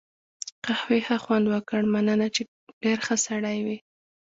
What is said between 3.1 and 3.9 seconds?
سړی وې.